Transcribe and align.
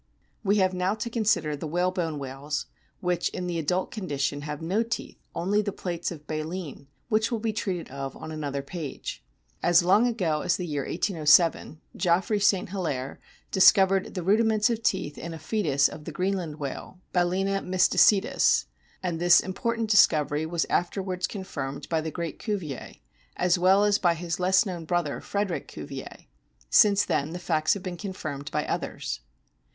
We 0.43 0.55
have 0.55 0.73
now 0.73 0.95
to 0.95 1.11
consider 1.11 1.55
the 1.55 1.67
whalebone 1.67 2.17
whales, 2.17 2.65
which, 3.01 3.29
in 3.29 3.45
the 3.45 3.59
adult 3.59 3.91
condition, 3.91 4.41
have 4.41 4.59
no 4.59 4.81
teeth, 4.81 5.19
only 5.35 5.61
the 5.61 5.71
plates 5.71 6.09
of 6.09 6.25
baleen, 6.25 6.87
which 7.09 7.31
will 7.31 7.37
be 7.37 7.53
treated 7.53 7.87
of 7.91 8.17
on 8.17 8.31
another 8.31 8.63
page 8.63 9.21
(p. 9.21 9.23
So). 9.61 9.67
As 9.69 9.83
long 9.83 10.07
ago 10.07 10.41
as 10.41 10.57
the 10.57 10.65
year 10.65 10.81
1807 10.81 11.81
Geoffroy 11.95 12.39
St. 12.39 12.69
Hilaire 12.69 13.19
discovered 13.51 14.15
the 14.15 14.23
rudiments 14.23 14.71
of 14.71 14.81
teeth 14.81 15.19
in 15.19 15.35
a 15.35 15.37
fcetus 15.37 15.87
of 15.87 16.05
the 16.05 16.11
Greenland 16.11 16.55
whale, 16.57 16.99
Balcena 17.13 17.61
my 17.61 17.77
slice 17.77 18.09
tus; 18.21 18.65
and 19.03 19.19
this 19.19 19.39
important 19.39 19.91
discovery 19.91 20.47
was 20.47 20.65
afterwards 20.67 21.27
confirmed 21.27 21.87
by 21.89 22.01
the 22.01 22.09
great 22.09 22.39
Cuvier, 22.39 22.95
as 23.37 23.59
well 23.59 23.83
as 23.85 23.99
by 23.99 24.15
his 24.15 24.39
less 24.39 24.65
known 24.65 24.83
brother, 24.85 25.21
Frederick 25.21 25.67
Cuvier. 25.67 26.25
Since 26.71 27.05
then 27.05 27.33
the 27.33 27.37
facts 27.37 27.75
have 27.75 27.83
been 27.83 27.97
confirmed 27.97 28.49
by 28.49 28.65
others. 28.65 29.19